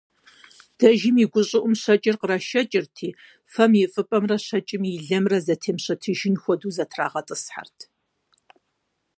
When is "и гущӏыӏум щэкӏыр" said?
1.23-2.15